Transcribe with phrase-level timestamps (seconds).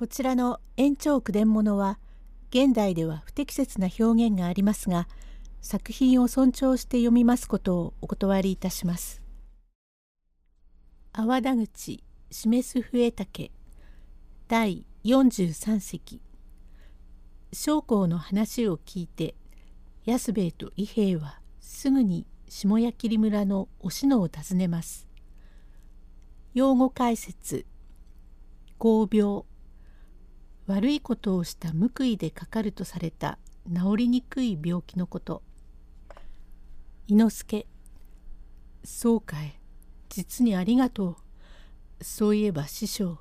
[0.00, 1.98] こちらの延長句伝物は
[2.48, 5.06] 現代では不適切な表現がありますが
[5.60, 9.20] 作品を尊重して読みますことをお断りいたします。
[11.12, 13.50] 泡田口示す笛竹
[14.48, 16.22] 第43席
[17.52, 19.34] 将校の話を聞いて
[20.06, 25.06] 安兵衛と伊兵衛はすぐに下矢切村のお篠を訪ねます。
[26.54, 27.66] 用語解説
[28.78, 29.42] 合病
[30.70, 33.38] 悪いことをした報いでかかるとされた
[33.68, 35.42] 治りにくい病気のこと
[37.08, 37.66] 伊之助
[38.84, 39.58] そうかい
[40.08, 41.16] 実にありがと
[42.00, 43.18] うそういえば師匠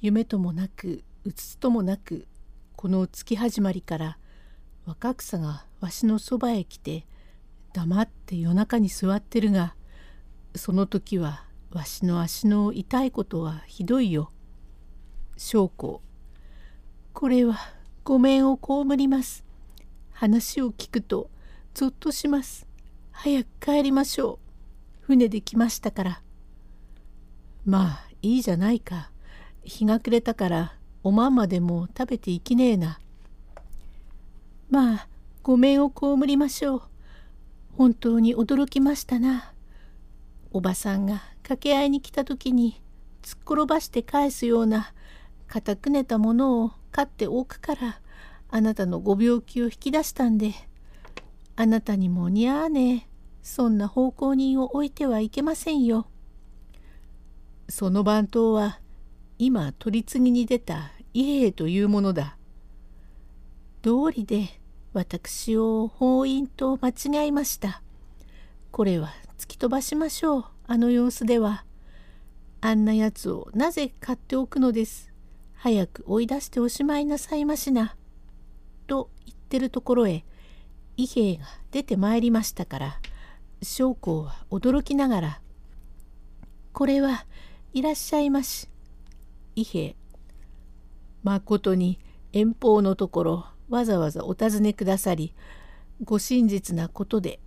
[0.00, 2.26] 夢ともなくうつつともなく
[2.74, 4.18] この月始まりから
[4.86, 7.06] 若草がわしのそばへ来て
[7.74, 9.74] 黙って夜中に座ってるが
[10.56, 14.32] その時はわしの足の痛いことはひどいよ。
[15.36, 16.00] 将校。
[17.12, 17.58] これは
[18.04, 19.44] ごめんを被ります。
[20.12, 21.30] 話を聞くと
[21.74, 22.66] ぞっとします。
[23.10, 24.38] 早く帰りましょ
[25.02, 25.04] う。
[25.06, 26.22] 船で来ましたから。
[27.64, 29.10] まあいいじゃないか。
[29.62, 32.98] 日が暮れたからおまんまでも食べていきねえな。
[34.70, 35.08] まあ
[35.42, 36.82] ごめんを被りましょう。
[37.76, 39.52] 本当に驚きましたな。
[40.50, 42.82] おばさんが掛け合いに来た時に
[43.22, 44.92] 突っ転ばして返すような
[45.46, 48.00] 固くねたものを飼っておくから
[48.50, 50.54] あなたのご病気を引き出したんで
[51.56, 53.08] あなたにも似合わねえ
[53.42, 56.06] そんな奉公人を置いてはいけませんよ。
[57.68, 58.78] その番頭は
[59.38, 62.36] 今取り次ぎに出た伊兵衛というものだ。
[63.82, 64.60] 道理で
[64.92, 67.82] 私を法院と間違いました。
[68.70, 70.44] これは突き飛ばしましょう。
[70.66, 71.64] あの様子では。
[72.60, 75.07] あんなやつをなぜ買っておくのです。
[75.60, 77.96] 早く追い出しておしまいなさいましな。
[78.86, 80.24] と言ってるところへ
[80.96, 83.00] 伊兵衛が出てまいりましたから
[83.62, 85.40] 将校は驚きながら
[86.72, 87.24] 「これは
[87.72, 88.68] いらっしゃいまし」
[89.54, 89.96] 伊兵衛
[91.22, 91.98] 「まことに
[92.32, 95.34] 遠方のところわざわざお尋ねくださり
[96.02, 97.40] ご真実なことで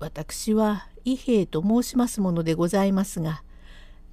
[0.00, 3.42] 私は伊兵衛と申しますものでございますが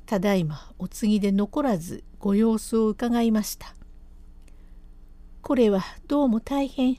[0.05, 3.75] ただいまお次で残らずご様子を伺いました。
[5.41, 6.97] これはどうも大変。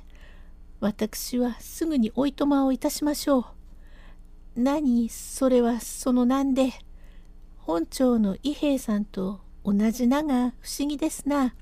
[0.81, 3.45] 私はすぐにおいとまをいたしましょう。
[4.57, 5.09] 何？
[5.09, 6.73] それはそのなんで？
[7.59, 11.55] 本庁の伊兵衛さんと同じ名が不思議ですな。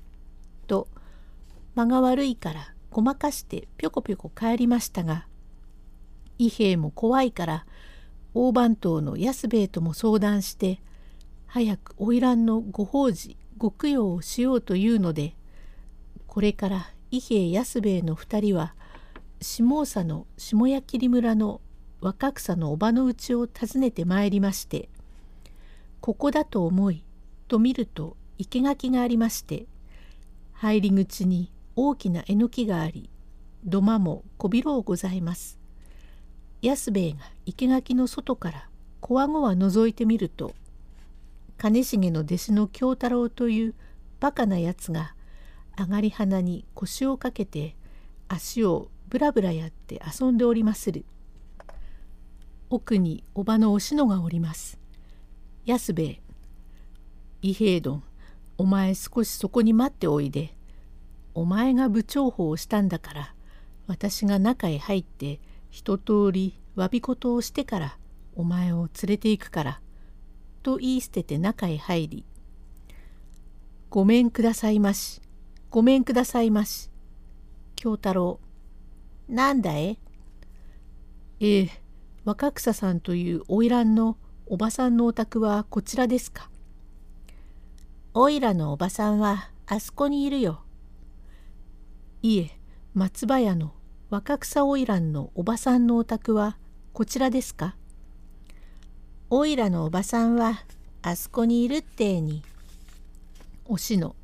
[0.67, 0.87] と
[1.75, 5.27] 間が悪いからごまかしてぴょこぴょこ帰りましたが
[6.37, 7.65] 伊兵衛も怖いから
[8.33, 10.81] 大番頭の安兵衛とも相談して
[11.47, 15.35] 早く花魁のご法事ご供養をしようというので
[16.27, 18.75] これから伊兵衛安兵衛の2人は
[19.41, 21.61] 下総の下矢切村の
[22.01, 24.89] 若草のおばの家を訪ねてまいりまして
[26.01, 27.03] ここだと思い
[27.47, 29.65] と見ると生垣がありまして
[30.53, 33.09] 入り口に大きなえのきがあり
[33.65, 35.57] 土間も小広うございます。
[36.61, 38.69] 安兵衛が生垣の外から
[38.99, 40.53] こわごわ覗いてみると
[41.57, 43.75] 兼重の弟子の京太郎という
[44.19, 45.15] バカなやつが
[45.77, 47.75] 上がり鼻に腰をかけて
[48.27, 51.05] 足をぶらぶらやって遊んでおりまする。
[52.69, 54.79] 奥におばのおしのがおります。
[55.65, 56.21] 安兵衛。
[57.41, 58.03] 伊兵衛殿、
[58.57, 60.55] お前少しそこに待っておいで。
[61.33, 63.35] お前が部長法をしたんだから、
[63.87, 65.39] 私が中へ入って
[65.69, 67.97] 一通り詫び事をしてから
[68.35, 69.81] お前を連れて行くから。
[70.65, 72.25] と言い捨てて中へ入り
[73.91, 75.21] 「ごめんくださいまし
[75.69, 76.89] ごめんくださいまし」
[77.77, 78.39] 京太郎
[79.29, 79.99] 「なんだえ?」
[81.39, 81.69] ええ
[82.23, 84.17] 若草さんという花魁の
[84.47, 86.49] おばさんのお宅はこちらですか？
[88.15, 90.63] おいらのおばさんはあそこにいるよ。
[92.23, 92.59] いえ
[92.95, 93.75] 松葉屋の
[94.09, 96.57] 若草花魁のおばさんのお宅は
[96.91, 97.75] こちらですか？
[99.37, 100.63] おいらのおばさんは
[101.01, 102.41] あそこにいるってえに。
[103.65, 104.15] おしの。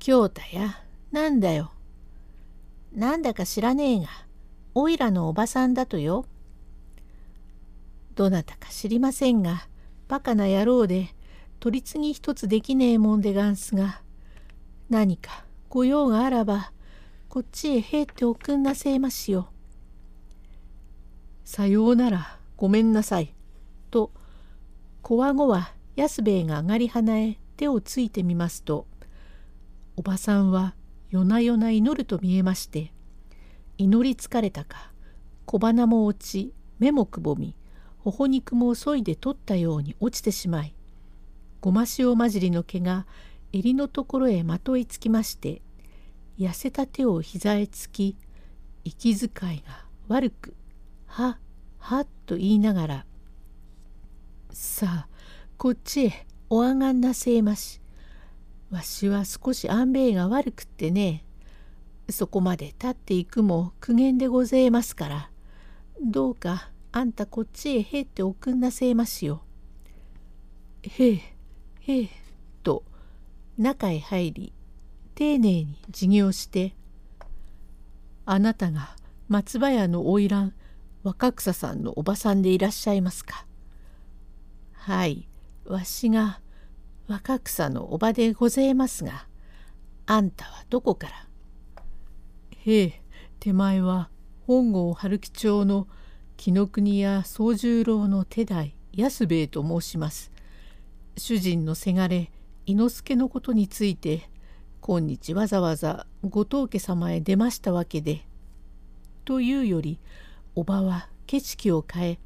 [0.00, 0.82] 京太や、
[1.12, 1.70] なんだよ。
[2.92, 4.08] なんだか知らねえが、
[4.74, 6.26] おいらのおばさんだとよ。
[8.16, 9.68] どなたか知りませんが、
[10.08, 11.14] バカな野郎で、
[11.60, 14.02] 取り次ぎ一つできねえもんでがんすが、
[14.88, 16.72] 何かご用があらば、
[17.28, 19.48] こっちへ入っておくんなせえましよ。
[21.44, 23.32] さようなら、ごめんなさい。
[25.10, 28.86] こわごわ安兵衛が上がり花へ手をついてみますと
[29.96, 30.76] おばさんは
[31.10, 32.92] 夜な夜な祈ると見えまして
[33.76, 34.92] 祈り疲れたか
[35.46, 37.56] 小鼻も落ち目もくぼみ
[37.98, 40.76] 頬肉もそいで取ったように落ちてしまい
[41.60, 43.08] ごま塩混じりの毛が
[43.52, 45.60] 襟のところへまといつきまして
[46.38, 48.16] 痩せた手を膝へつき
[48.84, 50.54] 息遣いが悪く
[51.06, 51.40] 「は
[51.78, 53.06] は」と言いながら
[54.52, 55.08] 「さあ
[55.56, 57.80] こっちへお上がんなせえまし。
[58.70, 61.24] わしは少し安兵衛が悪くってね
[62.08, 65.30] そこまで立っていくも苦言でごぜえますから
[66.00, 69.42] どうかあんたこっちへへっておくんなせえましよ。
[70.82, 71.20] へえ
[71.80, 72.08] へえ
[72.62, 72.84] と
[73.58, 74.52] 中へ入り
[75.16, 76.74] 丁寧に授業して
[78.24, 78.96] 「あなたが
[79.28, 80.52] 松葉屋の花魁
[81.02, 83.46] 若草さんのおばさんでいらっしゃいますか?」
[84.82, 85.28] 「はい
[85.66, 86.40] わしが
[87.06, 89.26] 若草のおばでごぜえますが
[90.06, 91.28] あんたはどこから?」
[92.64, 93.02] 「へえ
[93.40, 94.08] 手前は
[94.46, 95.86] 本郷春樹町の
[96.38, 100.32] 紀ノ国屋宗十郎の手代安兵衛と申します。
[101.18, 102.30] 主人のせがれ
[102.64, 104.30] 伊之助のことについて
[104.80, 108.26] 今日わざわざ後藤家様へ出ましたわけで。
[109.26, 110.00] というより
[110.54, 112.18] おばは景色を変え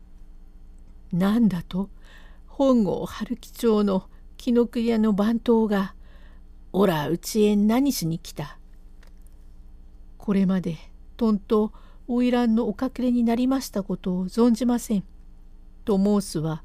[1.13, 1.91] 「何だと？
[2.57, 5.97] 本郷春樹町の紀ノ国屋の番頭が
[6.73, 8.61] おらうちへ何しに来た」。
[10.19, 10.79] これまで
[11.17, 11.73] とんと
[12.07, 15.05] 花魁のお隠れになりましたことを存じません。
[15.85, 16.63] と申すは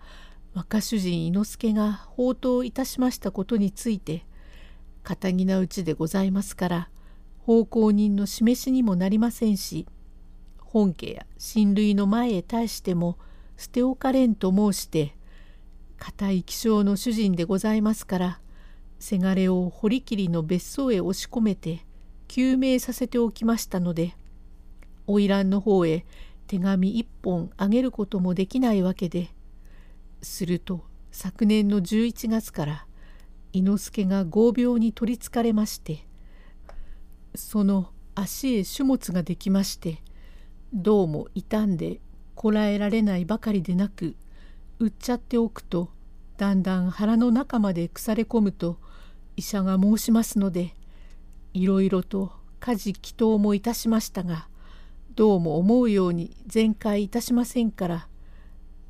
[0.54, 4.28] 若主人伊之助が放蕩いたしましたことについて
[5.02, 6.90] 堅気なうちでございますから
[7.40, 9.88] 奉公人の示しにもなりませんし
[10.60, 13.18] 本家や親類の前へ対しても
[13.58, 15.16] 捨て置かれんと申して
[16.00, 18.40] 固い気性の主人でございますから
[19.00, 21.86] せがれを堀切の別荘へ押し込めて
[22.28, 24.16] 救命させておきましたので
[25.08, 26.06] 花魁の方へ
[26.48, 29.30] 手紙一本あげることもできないわけで
[30.22, 32.86] すると昨年の11月から
[33.52, 36.06] 伊之助が合病に取りつかれまして
[37.36, 40.02] その足へ種物ができまして
[40.74, 42.00] どうも傷んで
[42.36, 44.16] こらえられないばかりでなく
[44.80, 45.90] 売っちゃっておくと
[46.38, 48.78] だんだん腹の中まで腐れ込むと
[49.36, 50.74] 医者が申しますので
[51.54, 54.48] いろいろと家事祈祷もいたしましたが
[55.16, 58.08] どうも思うように全開いたしませんから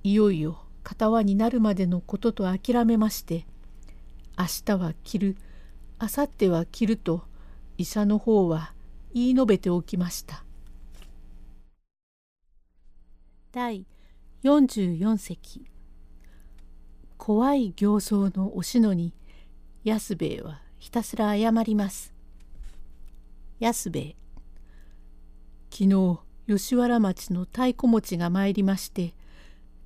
[0.03, 3.45] いよいよ片輪になるまでのことと諦めまして
[4.37, 5.37] 明日は着る
[6.01, 7.23] 明後日は着ると
[7.77, 8.73] 医者の方は
[9.13, 10.43] 言い述べておきました。
[13.51, 13.85] 第
[14.43, 15.78] 44席。
[17.19, 19.13] 怖い形相のおしのに
[19.83, 22.13] 安兵衛はひたすら謝ります。
[23.59, 24.15] 安兵衛
[25.69, 29.13] 昨日吉原町の太鼓持ちが参りまして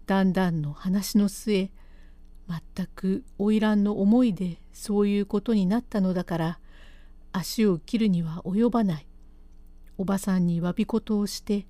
[0.05, 1.71] だんだんの話の末
[2.47, 6.59] 全く花魁の思いでそういうことになったのだから
[7.31, 9.07] 足を切るには及ばない。
[9.97, 11.65] おばさんに詫び事をして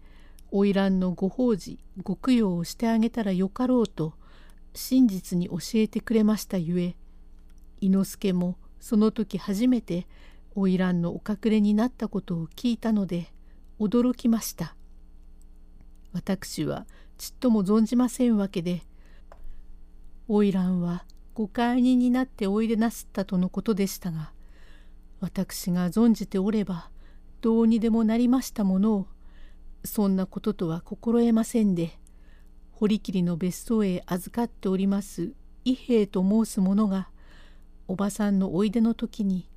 [0.52, 4.14] 花魁のご法事ご供養をしてあげたらよかろうと
[4.74, 6.96] 真実に教えてくれましたゆえ
[7.82, 10.08] 伊之助もその時初めて
[10.56, 13.34] 花魁のお隠れになったことを聞いたので
[13.80, 14.76] 驚きました。
[16.14, 16.86] 私は
[17.18, 18.84] ちっとも存じませんわけで
[20.28, 24.32] 花魁はご解任になっておいでなすったとのことでしたが
[25.20, 26.90] 私が存じておれば
[27.42, 29.08] どうにでもなりましたものを
[29.84, 31.98] そんなこととは心得ませんで
[32.74, 35.34] 堀切の別荘へ預かっております。
[35.66, 37.10] 伊兵衛と申す者が
[37.88, 39.48] おばさんのおいでの時に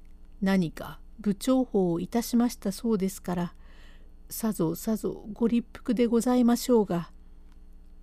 [0.41, 3.55] 何か部長法をいたしましたそうですから
[4.29, 7.11] さぞさぞご立腹でございましょうが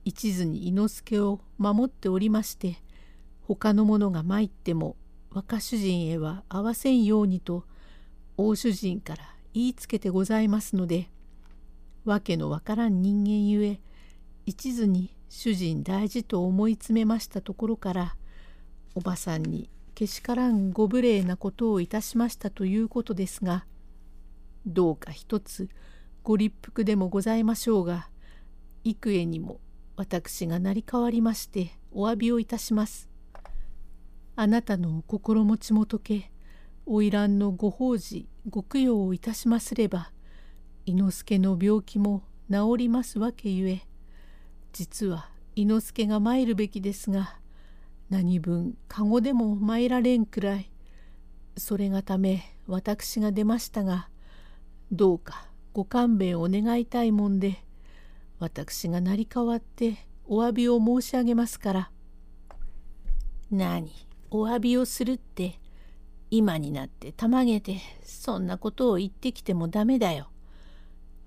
[0.05, 2.77] 一途に伊之助を守っておりまして
[3.41, 4.95] 他の者が参っても
[5.31, 7.65] 若主人へは会わせんようにと
[8.37, 11.09] 大主人から言いつけてございますので
[12.05, 13.79] 訳のわからん人間ゆえ
[14.45, 18.15] 一途に主人大事と思い詰めましたところから
[18.95, 23.65] おばさんにけしからんご無礼なことをいたしましたということですが
[24.65, 25.69] どうか一つ
[26.23, 28.09] ご立腹でもございましょうが
[28.83, 29.59] 幾重にも
[29.95, 33.13] 私が成り代わりましてお詫びをいたします。
[34.35, 36.31] あなたのお心持ちも解け
[36.87, 40.11] 花魁のご法事ご供養をいたしますれば
[40.85, 43.83] 伊之助の病気も治りますわけゆえ
[44.73, 47.37] 実は伊之助が参るべきですが
[48.09, 50.71] 何分籠でも参られんくらい
[51.57, 54.09] それがため私が出ましたが
[54.91, 57.63] どうかご勘弁を願いたいもんで
[58.39, 61.91] 私が成り代わってお詫びを申し上げますから。
[63.51, 63.91] 何？
[64.31, 65.59] お詫びをするって
[66.31, 70.29] 今になってたまげてそんなことを言ってきてもダメだよ。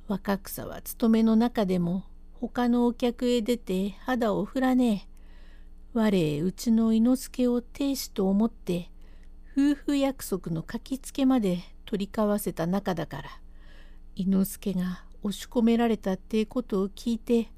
[0.09, 2.05] 若草は勤めの中でも
[2.41, 5.17] 他のお客へ出て肌を振らねえ。
[5.99, 8.91] 我うちの伊之助を亭主と思って
[9.57, 13.31] 夫婦約束の書きつけまで取り交わせた仲だから
[14.15, 17.51] 伊之助が押し込められたってことを聞いて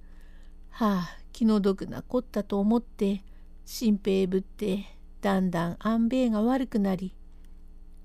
[0.70, 3.24] はあ気の毒なこったと思って
[3.64, 4.84] 新兵ぶって
[5.20, 7.16] だんだん安兵衛が悪くなり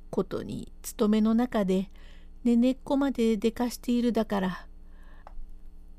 [0.09, 1.91] ことに勤めの中で
[2.43, 4.67] ねねっこまででかしているだから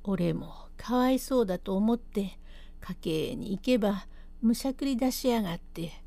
[0.02, 2.38] 俺もかわいそうだと思って
[2.80, 4.06] 家計に行けば
[4.42, 6.04] むしゃくり出しやがって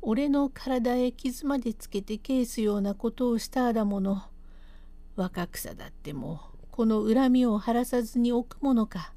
[0.00, 4.22] 俺の体へ傷までつけてケーすようなことをしただもの。
[5.16, 9.12] 若草だってもこの恨みを晴らさずに置くものか。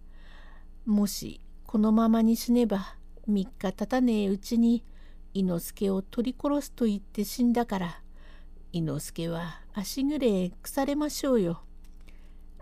[0.86, 2.96] もしこのままに死ねば
[3.30, 4.84] 3日経たねえうちに
[5.34, 8.02] 伊之助を取り殺すと言って死んだから
[8.74, 11.62] 伊之助は足ぐれえ腐れましょうよ。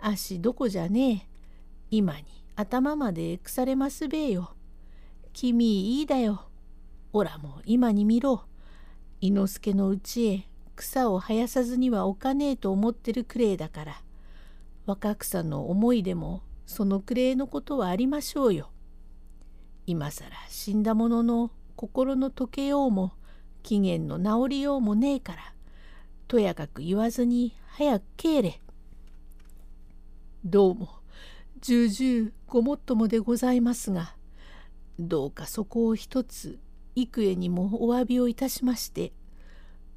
[0.01, 1.38] 足どこじゃねえ。
[1.91, 2.23] 今に
[2.55, 4.53] 頭まで腐れますべえよ。
[5.33, 6.45] 君いいだよ。
[7.13, 8.43] おらも今に見ろ。
[9.21, 14.01] 伊之助のうちへ草を生やさずには置かねえと思ってるくれえだから。
[14.85, 18.69] 若草の思いでもそのくれえのことはありましょうよ。
[19.87, 23.13] 今更死んだ者の心の溶けようも
[23.63, 25.53] 期限の治りようもねえから
[26.27, 28.61] とやかく言わずに早く帰れ。
[30.45, 30.98] どうも
[31.61, 34.15] 重々ごもっともでございますが
[34.97, 36.59] どうかそこを一つ
[36.95, 39.11] 幾重にもお詫びをいたしまして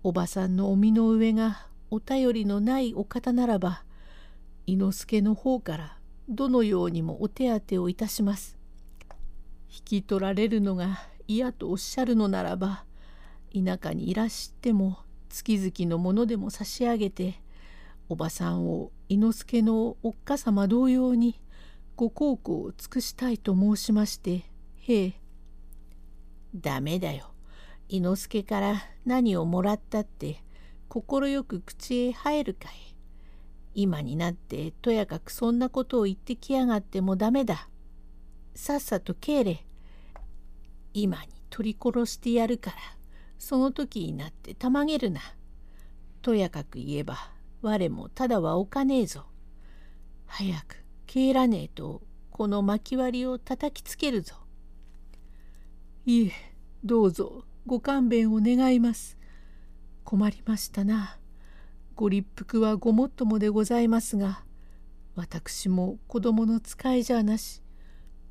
[0.02, 3.84] おばさんのお身の上がお便りのないお方ならば
[4.66, 8.56] 伊之助の方からどのようにもお手当てをいたします。
[9.74, 12.84] 引き取られるのが嫌とおっしゃるのならば
[13.54, 14.98] 田舎にいらしても
[15.30, 17.40] 月々のものでも差し上げて
[18.10, 21.40] おばさんを伊之助のおっかさま同様に
[22.02, 24.42] ご孝行を尽くしたいと申しまして
[24.88, 25.12] へえ。
[26.52, 27.30] ダメだよ。
[27.88, 30.42] 伊之助から何をもらったって
[30.88, 32.96] 快く口へ入るかい。
[33.74, 37.68] 今になってとやかくそんなことを言ってきやがってもダメだ。
[38.56, 39.64] さっさと帰れ。
[40.94, 42.76] 今に取り殺してやるから。
[43.38, 45.20] その時になってたまげるな。
[46.20, 47.30] とやかく言えば
[47.60, 49.26] 我もただはおかねえぞ。
[50.26, 50.81] 早く
[51.12, 52.00] 帰らねえと
[52.30, 54.34] この巻き割りを叩きつけるぞ。
[56.06, 56.32] いえ
[56.82, 59.18] どうぞご勘弁を願います。
[60.04, 61.18] 困りましたな。
[61.96, 64.42] ご立腹はごもっともでございますが
[65.14, 67.60] 私も子供の使いじゃなし。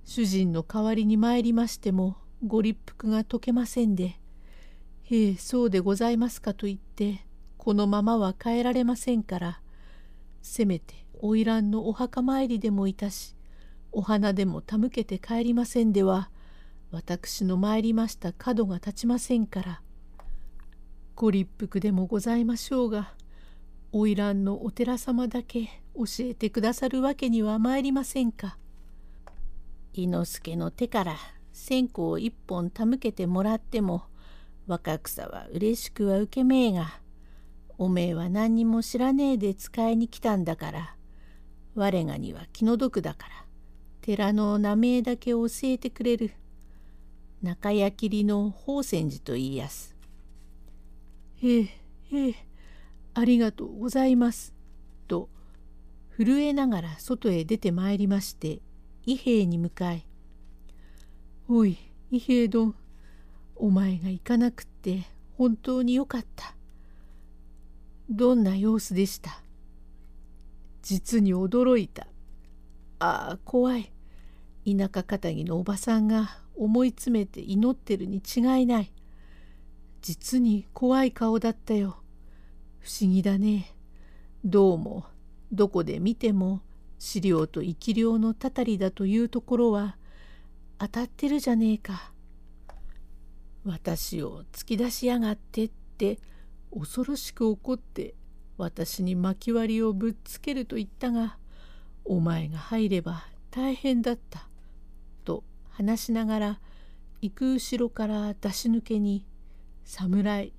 [0.03, 4.19] 主人の代わりに参りましてもご立腹が解けませんで
[5.05, 7.27] 「へえそうでございますか」と言って
[7.59, 9.61] このままは帰られませんから。
[10.41, 13.35] せめて花魁のお墓参りでもいたし
[13.91, 16.31] お花でも手向けて帰りませんでは
[16.91, 19.81] 私の参りました角が立ちませんから
[21.15, 23.13] ご立腹でもございましょうが
[23.93, 28.57] 花魁のお寺様だけ教えてくださるわけには参りませんか。
[29.93, 31.17] 伊之助の手から
[31.51, 34.03] 線香を一本手向けてもらっても
[34.65, 37.01] 若草は嬉しくは受けめえが
[37.77, 40.95] おめえは何にも知らねえで使いに来たんだから
[41.75, 43.45] 我がには気の毒だから。
[44.01, 46.31] 寺の名前だけ教えてくれる。
[47.41, 49.95] 中屋切の宝泉寺と言いやす。
[51.43, 51.69] ええ
[52.11, 52.35] ええ
[53.13, 54.53] ありがとうございます。
[55.07, 55.29] と
[56.17, 58.61] 震えながら外へ出てまいりまして
[59.05, 60.05] 伊兵衛に向かい
[61.49, 61.77] 「おい
[62.11, 62.75] 伊兵衛殿
[63.55, 65.03] お前が行かなくって
[65.37, 66.55] 本当によかった」
[68.09, 69.41] どんな様子でした？
[70.81, 72.07] 実に驚いた。
[72.99, 73.91] ああ怖い。
[74.65, 78.91] 田舎かたぎのおばさんが思い詰めて祈ってるに違いない。
[80.01, 81.97] 実に怖い顔だったよ。
[82.79, 83.73] 不思議だね。
[84.43, 85.05] どうも
[85.51, 86.61] どこで見ても
[86.97, 89.97] 資料と生き量のたたりだというところは
[90.79, 92.11] 当たってるじゃねえか。
[93.63, 96.19] 私を突き出しやがってって
[96.73, 98.15] 恐ろしく怒って
[98.61, 101.37] 私に巻き割りをぶっつけると言ったが
[102.05, 104.47] お前が入れば大変だった。
[105.25, 106.59] と話しながら
[107.21, 109.25] 行く後ろから出し抜けに
[109.83, 110.53] 侍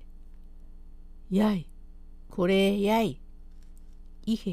[1.31, 1.69] やい、
[2.29, 3.21] これやい。
[4.25, 4.51] 伊兵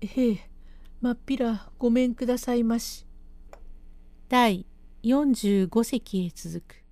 [0.00, 0.50] へえ、
[1.00, 3.06] まっぴらごめんくださいまし。
[4.28, 4.66] 第
[5.02, 6.83] 45隻へ続く。